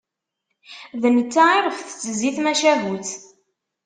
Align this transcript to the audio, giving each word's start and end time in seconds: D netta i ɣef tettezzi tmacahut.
D 1.01 1.03
netta 1.15 1.43
i 1.57 1.59
ɣef 1.65 1.77
tettezzi 1.79 2.31
tmacahut. 2.35 3.09